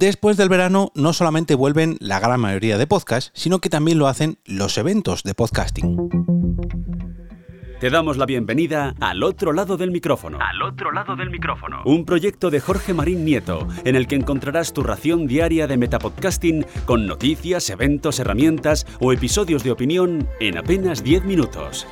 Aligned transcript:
Después 0.00 0.38
del 0.38 0.48
verano 0.48 0.92
no 0.94 1.12
solamente 1.12 1.54
vuelven 1.54 1.98
la 2.00 2.20
gran 2.20 2.40
mayoría 2.40 2.78
de 2.78 2.86
podcasts, 2.86 3.32
sino 3.34 3.58
que 3.58 3.68
también 3.68 3.98
lo 3.98 4.06
hacen 4.06 4.38
los 4.46 4.78
eventos 4.78 5.24
de 5.24 5.34
podcasting. 5.34 6.08
Te 7.80 7.90
damos 7.90 8.16
la 8.16 8.24
bienvenida 8.24 8.94
al 8.98 9.22
otro 9.22 9.52
lado 9.52 9.76
del 9.76 9.90
micrófono. 9.90 10.38
Al 10.40 10.62
otro 10.62 10.90
lado 10.90 11.16
del 11.16 11.28
micrófono. 11.28 11.82
Un 11.84 12.06
proyecto 12.06 12.48
de 12.48 12.60
Jorge 12.60 12.94
Marín 12.94 13.26
Nieto, 13.26 13.68
en 13.84 13.94
el 13.94 14.06
que 14.06 14.14
encontrarás 14.14 14.72
tu 14.72 14.82
ración 14.82 15.26
diaria 15.26 15.66
de 15.66 15.76
metapodcasting 15.76 16.64
con 16.86 17.06
noticias, 17.06 17.68
eventos, 17.68 18.20
herramientas 18.20 18.86
o 19.00 19.12
episodios 19.12 19.62
de 19.64 19.72
opinión 19.72 20.26
en 20.40 20.56
apenas 20.56 21.04
10 21.04 21.24
minutos. 21.24 21.86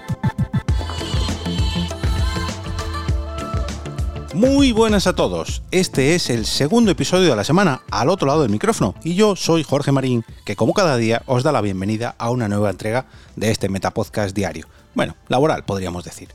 Muy 4.34 4.72
buenas 4.72 5.06
a 5.06 5.14
todos. 5.14 5.62
Este 5.70 6.14
es 6.14 6.28
el 6.28 6.44
segundo 6.44 6.90
episodio 6.90 7.30
de 7.30 7.36
la 7.36 7.44
semana 7.44 7.80
al 7.90 8.10
otro 8.10 8.28
lado 8.28 8.42
del 8.42 8.50
micrófono 8.50 8.94
y 9.02 9.14
yo 9.14 9.36
soy 9.36 9.62
Jorge 9.62 9.90
Marín, 9.90 10.22
que 10.44 10.54
como 10.54 10.74
cada 10.74 10.98
día 10.98 11.22
os 11.24 11.42
da 11.42 11.50
la 11.50 11.62
bienvenida 11.62 12.14
a 12.18 12.28
una 12.28 12.46
nueva 12.46 12.68
entrega 12.68 13.06
de 13.36 13.50
este 13.50 13.70
Metapodcast 13.70 14.36
diario. 14.36 14.66
Bueno, 14.94 15.16
laboral 15.28 15.64
podríamos 15.64 16.04
decir. 16.04 16.28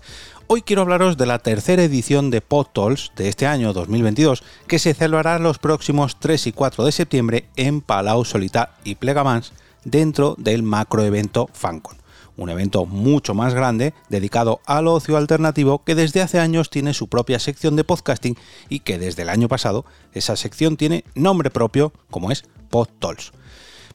Hoy 0.47 0.63
quiero 0.63 0.81
hablaros 0.81 1.17
de 1.17 1.27
la 1.27 1.37
tercera 1.37 1.83
edición 1.83 2.31
de 2.31 2.41
PodTools 2.41 3.11
de 3.15 3.29
este 3.29 3.45
año 3.45 3.73
2022, 3.73 4.43
que 4.67 4.79
se 4.79 4.95
celebrará 4.95 5.37
los 5.37 5.59
próximos 5.59 6.17
3 6.19 6.47
y 6.47 6.51
4 6.51 6.85
de 6.85 6.91
septiembre 6.91 7.45
en 7.55 7.81
Palau 7.81 8.25
Solità 8.25 8.71
y 8.83 8.95
Plegamans 8.95 9.53
dentro 9.85 10.35
del 10.39 10.63
macroevento 10.63 11.47
FanCon 11.53 12.02
un 12.37 12.49
evento 12.49 12.85
mucho 12.85 13.33
más 13.33 13.53
grande 13.53 13.93
dedicado 14.09 14.61
al 14.65 14.87
ocio 14.87 15.17
alternativo 15.17 15.83
que 15.83 15.95
desde 15.95 16.21
hace 16.21 16.39
años 16.39 16.69
tiene 16.69 16.93
su 16.93 17.07
propia 17.07 17.39
sección 17.39 17.75
de 17.75 17.83
podcasting 17.83 18.37
y 18.69 18.79
que 18.79 18.97
desde 18.97 19.23
el 19.23 19.29
año 19.29 19.47
pasado 19.47 19.85
esa 20.13 20.35
sección 20.35 20.77
tiene 20.77 21.03
nombre 21.15 21.49
propio 21.49 21.93
como 22.09 22.31
es 22.31 22.43
PodTools. 22.69 23.31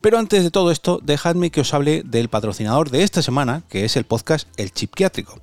Pero 0.01 0.19
antes 0.19 0.45
de 0.45 0.53
todo 0.53 0.71
esto, 0.71 1.01
dejadme 1.03 1.51
que 1.51 1.63
os 1.63 1.75
hable 1.75 2.03
del 2.05 2.29
patrocinador 2.29 2.91
de 2.91 3.03
esta 3.03 3.21
semana, 3.21 3.65
que 3.69 3.85
es 3.85 3.97
el 3.97 4.05
podcast 4.05 4.49
El 4.57 4.73
Chipquiátrico 4.73 5.41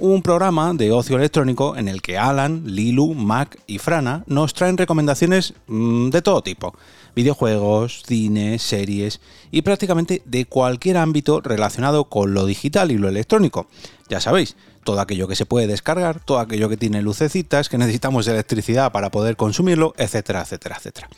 un 0.00 0.22
programa 0.22 0.72
de 0.74 0.90
ocio 0.90 1.16
electrónico 1.16 1.76
en 1.76 1.86
el 1.86 2.00
que 2.02 2.18
Alan, 2.18 2.62
Lilu, 2.66 3.14
Mac 3.14 3.58
y 3.66 3.78
Frana 3.78 4.24
nos 4.26 4.54
traen 4.54 4.78
recomendaciones 4.78 5.54
mm, 5.66 6.10
de 6.10 6.22
todo 6.22 6.42
tipo 6.42 6.74
videojuegos, 7.14 8.02
cine, 8.06 8.58
series 8.58 9.20
y 9.50 9.62
prácticamente 9.62 10.22
de 10.24 10.44
cualquier 10.44 10.96
ámbito 10.96 11.40
relacionado 11.40 12.04
con 12.04 12.34
lo 12.34 12.46
digital 12.46 12.90
y 12.90 12.98
lo 12.98 13.08
electrónico. 13.08 13.66
Ya 14.08 14.20
sabéis, 14.20 14.56
todo 14.84 15.00
aquello 15.00 15.28
que 15.28 15.36
se 15.36 15.46
puede 15.46 15.66
descargar, 15.66 16.20
todo 16.20 16.38
aquello 16.38 16.68
que 16.68 16.76
tiene 16.76 17.02
lucecitas, 17.02 17.68
que 17.68 17.78
necesitamos 17.78 18.26
electricidad 18.26 18.92
para 18.92 19.10
poder 19.10 19.36
consumirlo, 19.36 19.94
etcétera, 19.96 20.42
etcétera, 20.42 20.76
etcétera. 20.78 21.08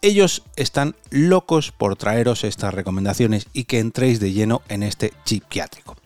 Ellos 0.00 0.44
están 0.54 0.94
locos 1.10 1.72
por 1.72 1.96
traeros 1.96 2.44
estas 2.44 2.72
recomendaciones 2.72 3.48
y 3.52 3.64
que 3.64 3.80
entréis 3.80 4.20
de 4.20 4.32
lleno 4.32 4.62
en 4.68 4.84
este 4.84 5.12
chip 5.24 5.42
psiquiátrico. 5.42 5.96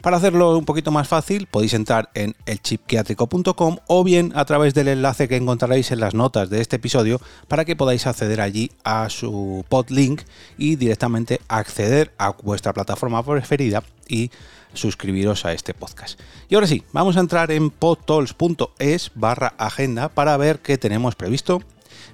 Para 0.00 0.16
hacerlo 0.16 0.56
un 0.56 0.64
poquito 0.64 0.90
más 0.90 1.06
fácil, 1.06 1.46
podéis 1.46 1.74
entrar 1.74 2.10
en 2.14 2.34
elchipquiátrico.com 2.46 3.76
o 3.86 4.04
bien 4.04 4.32
a 4.34 4.46
través 4.46 4.72
del 4.72 4.88
enlace 4.88 5.28
que 5.28 5.36
encontraréis 5.36 5.90
en 5.90 6.00
las 6.00 6.14
notas 6.14 6.48
de 6.48 6.62
este 6.62 6.76
episodio 6.76 7.20
para 7.46 7.66
que 7.66 7.76
podáis 7.76 8.06
acceder 8.06 8.40
allí 8.40 8.72
a 8.84 9.10
su 9.10 9.66
podlink 9.68 10.22
y 10.56 10.76
directamente 10.76 11.40
acceder 11.48 12.12
a 12.16 12.30
vuestra 12.30 12.72
plataforma 12.72 13.22
preferida 13.22 13.84
y 14.08 14.30
suscribiros 14.72 15.44
a 15.44 15.52
este 15.52 15.74
podcast. 15.74 16.18
Y 16.48 16.54
ahora 16.54 16.66
sí, 16.66 16.82
vamos 16.92 17.18
a 17.18 17.20
entrar 17.20 17.50
en 17.50 17.68
podtols.es 17.70 19.12
barra 19.14 19.54
agenda 19.58 20.08
para 20.08 20.38
ver 20.38 20.60
qué 20.60 20.78
tenemos 20.78 21.14
previsto 21.16 21.62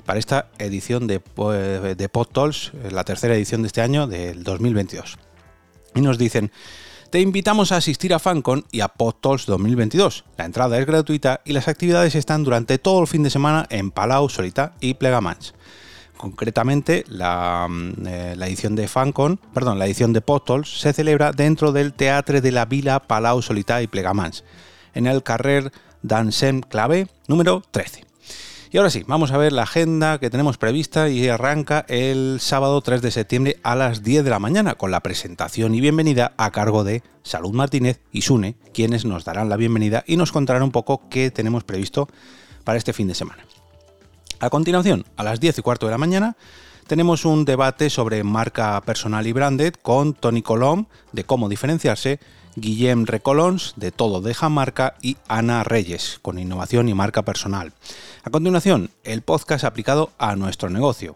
para 0.09 0.21
esta 0.21 0.49
edición 0.59 1.07
de, 1.07 1.21
de 1.95 2.09
PodTools, 2.09 2.73
la 2.91 3.05
tercera 3.05 3.35
edición 3.35 3.61
de 3.61 3.67
este 3.67 3.83
año, 3.83 4.07
del 4.07 4.43
2022. 4.43 5.19
Y 5.95 6.01
nos 6.01 6.17
dicen, 6.17 6.51
te 7.11 7.21
invitamos 7.21 7.73
a 7.73 7.77
asistir 7.77 8.15
a 8.15 8.19
FanCon 8.19 8.65
y 8.73 8.81
a 8.81 8.89
PodTools 8.89 9.45
2022. 9.45 10.25
La 10.39 10.47
entrada 10.47 10.79
es 10.79 10.87
gratuita 10.87 11.43
y 11.45 11.53
las 11.53 11.69
actividades 11.69 12.15
están 12.15 12.43
durante 12.43 12.79
todo 12.79 13.03
el 13.03 13.07
fin 13.07 13.23
de 13.23 13.29
semana 13.29 13.67
en 13.69 13.91
Palau, 13.91 14.31
Solita 14.31 14.73
y 14.81 14.95
Plegamans. 14.95 15.53
Concretamente, 16.17 17.05
la, 17.09 17.67
mm, 17.69 18.07
eh, 18.07 18.37
edición 18.47 18.77
de 18.77 18.89
FanCon, 18.89 19.39
perdón, 19.53 19.79
la 19.79 19.85
edición 19.85 20.15
de 20.15 20.23
PodTools 20.23 20.81
se 20.81 20.95
celebra 20.95 21.33
dentro 21.33 21.71
del 21.71 21.93
Teatre 21.93 22.41
de 22.41 22.53
la 22.53 22.65
Vila 22.65 23.01
Palau, 23.01 23.43
Solita 23.43 23.83
y 23.83 23.89
Plegamans, 23.89 24.43
en 24.95 25.07
el 25.07 25.23
carrer 25.23 25.71
d'Ansem 26.01 26.63
Clave 26.63 27.09
número 27.27 27.63
13. 27.73 28.08
Y 28.71 28.77
ahora 28.77 28.91
sí, 28.91 29.03
vamos 29.07 29.33
a 29.33 29.39
ver 29.39 29.55
la 29.55 29.63
agenda 29.63 30.19
que 30.19 30.29
tenemos 30.29 30.59
prevista 30.59 31.09
y 31.09 31.27
arranca 31.29 31.87
el 31.89 32.37
sábado 32.39 32.83
3 32.83 33.01
de 33.01 33.11
septiembre 33.11 33.57
a 33.63 33.75
las 33.75 34.03
10 34.03 34.25
de 34.25 34.31
la 34.31 34.39
mañana 34.39 34.75
con 34.75 34.91
la 34.91 35.01
presentación 35.01 35.75
y 35.75 35.81
bienvenida 35.81 36.35
a 36.37 36.51
cargo 36.51 36.85
de 36.85 37.03
Salud 37.23 37.55
Martínez 37.55 38.03
y 38.13 38.21
Sune, 38.21 38.57
quienes 38.75 39.07
nos 39.07 39.25
darán 39.25 39.49
la 39.49 39.57
bienvenida 39.57 40.05
y 40.07 40.19
nos 40.19 40.33
contarán 40.33 40.63
un 40.63 40.71
poco 40.71 41.09
qué 41.09 41.31
tenemos 41.31 41.65
previsto 41.65 42.09
para 42.65 42.77
este 42.77 42.93
fin 42.93 43.09
de 43.09 43.15
semana. 43.15 43.47
A 44.39 44.51
continuación, 44.51 45.07
a 45.17 45.25
las 45.25 45.41
10 45.41 45.61
y 45.61 45.63
cuarto 45.63 45.87
de 45.87 45.93
la 45.93 45.99
mañana, 45.99 46.37
tenemos 46.89 47.27
un 47.27 47.45
debate 47.45 47.91
sobre 47.91 48.25
marca 48.25 48.81
personal 48.81 49.27
y 49.27 49.33
branded 49.33 49.75
con 49.75 50.15
Tony 50.15 50.41
Colom 50.41 50.87
de 51.13 51.23
cómo 51.23 51.51
diferenciarse 51.51 52.19
Guillem 52.57 53.05
Recolons 53.05 53.75
de 53.77 53.93
Todo 53.93 54.23
Deja 54.23 54.49
Marca 54.49 54.95
y 55.03 55.19
Ana 55.29 55.65
Reyes 55.65 56.19
con 56.23 56.39
Innovación 56.39 56.89
y 56.89 56.95
Marca 56.95 57.23
Personal. 57.23 57.75
A 58.25 58.31
continuación, 58.31 58.91
el 59.05 59.21
podcast 59.21 59.65
aplicado 59.65 60.13
a 60.17 60.35
nuestro 60.35 60.71
negocio 60.71 61.15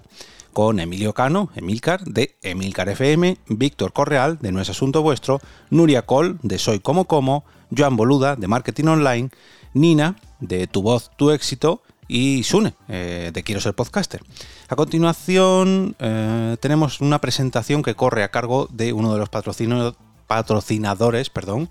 con 0.53 0.79
Emilio 0.79 1.15
Cano, 1.15 1.49
Emilcar, 1.57 2.05
de 2.05 2.37
Emilcar 2.43 2.91
FM, 2.91 3.39
Víctor 3.49 3.95
Correal, 3.95 4.39
de 4.43 4.53
No 4.53 4.61
es 4.61 4.69
Asunto 4.69 5.01
Vuestro, 5.01 5.41
Nuria 5.71 6.03
Col, 6.03 6.39
de 6.43 6.59
Soy 6.59 6.81
Como 6.81 7.07
Como, 7.07 7.45
Joan 7.75 7.97
Boluda, 7.97 8.37
de 8.37 8.47
Marketing 8.47 8.89
Online, 8.89 9.31
Nina, 9.73 10.17
de 10.41 10.67
Tu 10.67 10.83
Voz, 10.83 11.11
Tu 11.17 11.31
Éxito, 11.31 11.83
y 12.09 12.43
Sune, 12.43 12.75
eh, 12.89 13.31
de 13.33 13.43
Quiero 13.43 13.61
Ser 13.61 13.75
Podcaster. 13.75 14.23
A 14.69 14.77
continuación, 14.77 15.97
eh, 15.99 16.57
tenemos 16.61 17.01
una 17.01 17.21
presentación 17.21 17.83
que 17.83 17.95
corre 17.95 18.23
a 18.23 18.31
cargo 18.31 18.69
de 18.71 18.93
uno 18.93 19.13
de 19.13 19.19
los 19.19 19.29
patrocinadores, 19.29 21.31
perdón, 21.31 21.71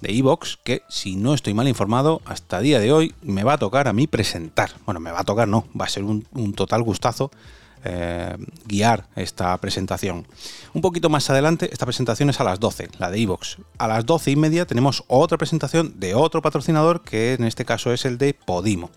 de 0.00 0.16
Evox, 0.16 0.58
que 0.62 0.82
si 0.88 1.16
no 1.16 1.34
estoy 1.34 1.54
mal 1.54 1.68
informado, 1.68 2.20
hasta 2.24 2.60
día 2.60 2.78
de 2.78 2.92
hoy 2.92 3.14
me 3.22 3.42
va 3.42 3.54
a 3.54 3.58
tocar 3.58 3.88
a 3.88 3.92
mí 3.92 4.06
presentar. 4.06 4.72
Bueno, 4.84 5.00
me 5.00 5.10
va 5.10 5.20
a 5.20 5.24
tocar, 5.24 5.48
no, 5.48 5.66
va 5.78 5.86
a 5.86 5.88
ser 5.88 6.04
un, 6.04 6.24
total 6.54 6.82
gustazo 6.82 7.30
eh, 7.84 8.36
guiar 8.66 9.08
esta 9.16 9.56
presentación. 9.58 10.26
Un 10.72 10.82
poquito 10.82 11.08
más 11.08 11.28
adelante, 11.30 11.70
esta 11.72 11.86
presentación 11.86 12.30
es 12.30 12.40
a 12.40 12.44
las 12.44 12.60
12, 12.60 12.90
la 12.98 13.10
de 13.10 13.20
Evox. 13.20 13.58
A 13.78 13.88
las 13.88 14.06
12 14.06 14.32
y 14.32 14.36
media 14.36 14.66
tenemos 14.66 15.04
otra 15.06 15.38
presentación 15.38 15.98
de 15.98 16.14
otro 16.14 16.42
patrocinador, 16.42 17.02
que 17.02 17.34
en 17.34 17.44
este 17.44 17.64
caso 17.64 17.92
es 17.92 18.04
el 18.04 18.18
de 18.18 18.34
Podimo. 18.34 18.90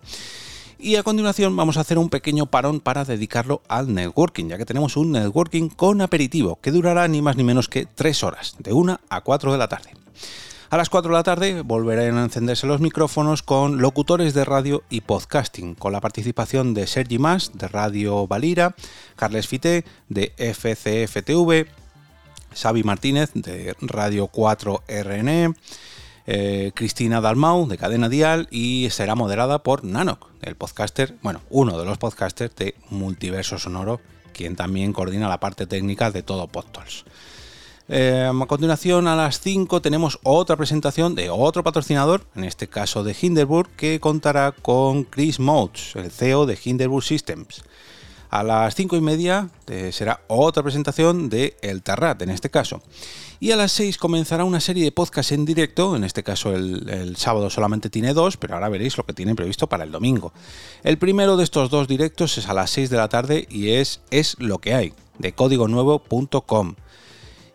Y 0.79 0.95
a 0.95 1.03
continuación 1.03 1.55
vamos 1.55 1.77
a 1.77 1.81
hacer 1.81 1.97
un 1.97 2.09
pequeño 2.09 2.45
parón 2.45 2.79
para 2.79 3.03
dedicarlo 3.03 3.63
al 3.67 3.93
networking, 3.93 4.45
ya 4.45 4.57
que 4.59 4.65
tenemos 4.65 4.95
un 4.95 5.11
networking 5.11 5.69
con 5.69 6.01
aperitivo 6.01 6.59
que 6.61 6.71
durará 6.71 7.07
ni 7.07 7.19
más 7.21 7.35
ni 7.35 7.43
menos 7.43 7.67
que 7.67 7.87
3 7.87 8.23
horas, 8.23 8.55
de 8.59 8.73
1 8.73 8.99
a 9.09 9.21
4 9.21 9.51
de 9.51 9.57
la 9.57 9.67
tarde. 9.67 9.91
A 10.69 10.77
las 10.77 10.89
4 10.89 11.09
de 11.09 11.17
la 11.17 11.23
tarde 11.23 11.61
volverán 11.61 12.17
a 12.17 12.23
encenderse 12.23 12.67
los 12.67 12.79
micrófonos 12.79 13.41
con 13.41 13.81
locutores 13.81 14.35
de 14.35 14.45
radio 14.45 14.83
y 14.89 15.01
podcasting, 15.01 15.73
con 15.73 15.93
la 15.93 16.01
participación 16.01 16.75
de 16.75 16.85
Sergi 16.85 17.17
Mas, 17.17 17.57
de 17.57 17.67
Radio 17.69 18.27
Valira, 18.27 18.75
Carles 19.15 19.47
Fité, 19.47 19.83
de 20.09 20.33
FCFTV, 20.37 21.67
Xavi 22.53 22.83
Martínez, 22.83 23.31
de 23.33 23.75
Radio 23.81 24.27
4 24.27 24.83
RNE, 24.87 25.53
eh, 26.27 26.71
Cristina 26.75 27.21
Dalmau 27.21 27.67
de 27.67 27.77
Cadena 27.77 28.09
Dial 28.09 28.47
y 28.51 28.89
será 28.91 29.15
moderada 29.15 29.63
por 29.63 29.83
Nanok, 29.83 30.27
el 30.41 30.55
podcaster, 30.55 31.15
bueno, 31.21 31.41
uno 31.49 31.79
de 31.79 31.85
los 31.85 31.97
podcasters 31.97 32.55
de 32.55 32.75
Multiverso 32.89 33.57
Sonoro, 33.57 34.01
quien 34.33 34.55
también 34.55 34.93
coordina 34.93 35.29
la 35.29 35.39
parte 35.39 35.65
técnica 35.65 36.11
de 36.11 36.23
todo 36.23 36.47
PodTools. 36.47 37.05
Eh, 37.89 38.29
a 38.29 38.45
continuación, 38.45 39.07
a 39.07 39.15
las 39.15 39.39
5 39.39 39.81
tenemos 39.81 40.19
otra 40.23 40.57
presentación 40.57 41.15
de 41.15 41.29
otro 41.29 41.63
patrocinador, 41.63 42.25
en 42.35 42.43
este 42.43 42.67
caso 42.67 43.05
de 43.05 43.15
Hinderburg, 43.19 43.69
que 43.77 44.01
contará 44.01 44.51
con 44.51 45.05
Chris 45.05 45.39
Motes, 45.39 45.95
el 45.95 46.11
CEO 46.11 46.45
de 46.45 46.59
Hinderburg 46.61 47.03
Systems. 47.03 47.63
A 48.29 48.43
las 48.43 48.75
5 48.75 48.97
y 48.97 49.01
media 49.01 49.49
eh, 49.67 49.91
será 49.91 50.21
otra 50.27 50.63
presentación 50.63 51.29
de 51.29 51.55
El 51.61 51.81
Terrat, 51.81 52.21
en 52.21 52.29
este 52.29 52.49
caso. 52.49 52.81
Y 53.39 53.51
a 53.51 53.55
las 53.55 53.71
6 53.73 53.97
comenzará 53.97 54.43
una 54.43 54.59
serie 54.59 54.83
de 54.83 54.91
podcasts 54.91 55.31
en 55.31 55.45
directo, 55.45 55.95
en 55.95 56.03
este 56.03 56.23
caso 56.23 56.53
el, 56.53 57.15
sábado 57.17 57.49
solamente 57.49 57.89
tiene 57.89 58.13
dos, 58.13 58.37
pero 58.37 58.55
ahora 58.55 58.69
veréis 58.69 58.97
lo 58.97 59.05
que 59.05 59.13
tiene 59.13 59.35
previsto 59.35 59.67
para 59.67 59.83
el 59.83 59.91
domingo. 59.91 60.33
El 60.83 60.97
primero 60.97 61.37
de 61.37 61.43
estos 61.43 61.69
dos 61.69 61.87
directos 61.87 62.37
es 62.37 62.47
a 62.47 62.53
las 62.53 62.71
6 62.71 62.89
de 62.89 62.97
la 62.97 63.09
tarde 63.09 63.47
y 63.49 63.69
es 63.71 64.01
Es 64.09 64.35
lo 64.39 64.59
que 64.59 64.73
hay, 64.73 64.93
de 65.19 65.33
códigonuevo.com. 65.33 66.75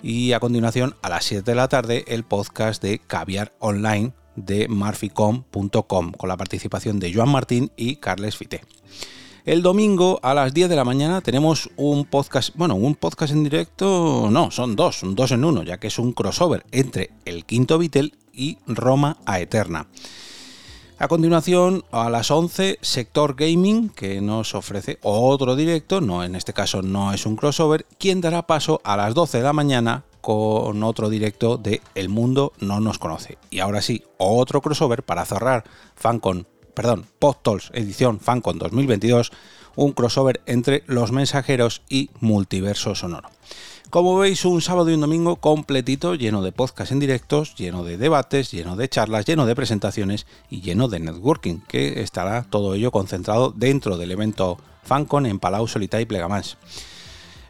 Y 0.03 0.33
a 0.33 0.41
continuación, 0.41 0.97
a 1.03 1.09
las 1.09 1.25
7 1.25 1.43
de 1.51 1.55
la 1.55 1.69
tarde, 1.69 2.05
el 2.09 2.25
podcast 2.25 2.83
de 2.83 2.99
Caviar 2.99 3.53
Online 3.59 4.13
de 4.37 4.69
marficom.com, 4.69 6.13
con 6.13 6.29
la 6.29 6.37
participación 6.37 6.99
de 6.99 7.13
Joan 7.13 7.29
Martín 7.29 7.71
y 7.77 7.97
Carles 7.97 8.37
Fité. 8.37 8.63
El 9.45 9.61
domingo 9.61 10.21
a 10.23 10.35
las 10.35 10.55
10 10.55 10.69
de 10.69 10.77
la 10.77 10.85
mañana 10.85 11.21
tenemos 11.21 11.69
un 11.77 12.05
podcast, 12.05 12.55
bueno, 12.55 12.77
un 12.77 12.95
podcast 12.95 13.33
en 13.33 13.43
directo, 13.43 14.29
no, 14.31 14.53
son 14.53 14.77
dos, 14.77 15.01
dos 15.03 15.33
en 15.33 15.45
uno, 15.45 15.65
ya 15.65 15.79
que 15.79 15.89
es 15.89 15.99
un 15.99 16.13
crossover 16.13 16.65
entre 16.71 17.11
el 17.25 17.45
quinto 17.45 17.77
Beatle 17.77 18.13
y 18.33 18.59
Roma 18.69 19.17
a 19.27 19.41
Eterna. 19.41 19.89
A 20.97 21.09
continuación, 21.09 21.85
a 21.91 22.09
las 22.09 22.31
11, 22.31 22.79
Sector 22.83 23.35
Gaming, 23.35 23.89
que 23.89 24.21
nos 24.21 24.55
ofrece 24.55 25.01
otro 25.03 25.57
directo, 25.57 26.01
no 26.01 26.23
en 26.23 26.37
este 26.37 26.53
caso 26.53 26.81
no 26.81 27.13
es 27.13 27.27
un 27.27 27.35
crossover, 27.35 27.85
quien 27.99 28.21
dará 28.21 28.47
paso 28.47 28.81
a 28.85 28.97
las 28.97 29.13
12 29.13 29.39
de 29.39 29.43
la 29.43 29.53
mañana 29.53 30.05
con 30.21 30.85
otro 30.85 31.11
directo 31.11 31.57
de 31.57 31.83
El 31.97 32.09
Mundo 32.11 32.53
no 32.61 32.79
nos 32.79 33.01
conoce. 33.01 33.39
Y 33.51 33.59
ahora 33.59 33.83
sí, 33.83 34.05
otro 34.19 34.61
crossover 34.61 35.03
para 35.03 35.25
cerrar 35.25 35.65
FanCon, 35.97 36.47
perdón, 36.75 37.07
PodTools 37.19 37.71
edición 37.75 38.21
FanCon 38.21 38.59
2022, 38.59 39.33
un 39.77 39.93
crossover 39.93 40.41
entre 40.47 40.85
Los 40.87 41.13
Mensajeros 41.13 41.83
y 41.89 42.11
Multiverso 42.21 42.95
Sonoro. 42.95 43.31
Como 43.91 44.17
veis, 44.17 44.47
un 44.47 44.63
sábado 44.63 44.89
y 44.89 44.95
un 44.95 45.03
domingo 45.03 45.37
completito, 45.37 46.15
lleno 46.15 46.43
de 46.43 46.51
podcasts 46.51 46.93
en 46.93 46.99
directos, 46.99 47.55
lleno 47.57 47.85
de 47.85 47.99
debates, 47.99 48.51
lleno 48.51 48.75
de 48.75 48.89
charlas, 48.89 49.27
lleno 49.27 49.45
de 49.45 49.55
presentaciones 49.55 50.27
y 50.49 50.63
lleno 50.63 50.89
de 50.89 50.99
networking, 50.99 51.61
que 51.69 52.01
estará 52.01 52.45
todo 52.49 52.75
ello 52.75 52.91
concentrado 52.91 53.53
dentro 53.55 53.99
del 53.99 54.13
evento 54.13 54.57
FanCon 54.83 55.27
en 55.27 55.39
Palau 55.39 55.69
Solita 55.69 56.01
y 56.01 56.07
Plegamans. 56.07 56.57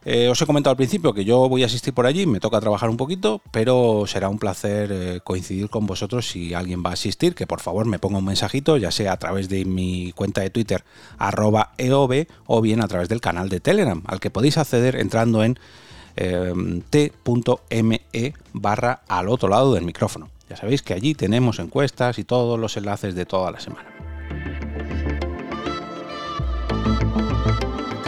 Eh, 0.04 0.28
os 0.28 0.40
he 0.42 0.46
comentado 0.46 0.72
al 0.72 0.76
principio 0.76 1.12
que 1.12 1.24
yo 1.24 1.48
voy 1.48 1.62
a 1.62 1.66
asistir 1.66 1.94
por 1.94 2.06
allí, 2.06 2.26
me 2.26 2.40
toca 2.40 2.60
trabajar 2.60 2.90
un 2.90 2.96
poquito, 2.96 3.40
pero 3.52 4.04
será 4.06 4.28
un 4.28 4.38
placer 4.38 4.90
eh, 4.92 5.20
coincidir 5.22 5.70
con 5.70 5.86
vosotros 5.86 6.28
si 6.28 6.54
alguien 6.54 6.82
va 6.84 6.90
a 6.90 6.94
asistir, 6.94 7.34
que 7.34 7.46
por 7.46 7.60
favor 7.60 7.86
me 7.86 7.98
ponga 7.98 8.18
un 8.18 8.24
mensajito, 8.24 8.76
ya 8.76 8.90
sea 8.90 9.12
a 9.12 9.16
través 9.18 9.48
de 9.48 9.64
mi 9.64 10.12
cuenta 10.12 10.40
de 10.40 10.50
Twitter, 10.50 10.84
arroba 11.18 11.72
EOB, 11.78 12.26
o 12.46 12.60
bien 12.60 12.82
a 12.82 12.88
través 12.88 13.08
del 13.08 13.20
canal 13.20 13.48
de 13.48 13.60
Telegram, 13.60 14.02
al 14.06 14.18
que 14.18 14.30
podéis 14.30 14.58
acceder 14.58 14.96
entrando 14.96 15.44
en 15.44 15.58
Em, 16.16 16.82
t.me 16.82 18.34
barra 18.52 19.00
al 19.08 19.28
otro 19.28 19.48
lado 19.48 19.74
del 19.74 19.84
micrófono. 19.84 20.28
Ya 20.48 20.56
sabéis 20.56 20.82
que 20.82 20.92
allí 20.92 21.14
tenemos 21.14 21.58
encuestas 21.58 22.18
y 22.18 22.24
todos 22.24 22.58
los 22.58 22.76
enlaces 22.76 23.14
de 23.14 23.24
toda 23.24 23.50
la 23.50 23.60
semana. 23.60 23.91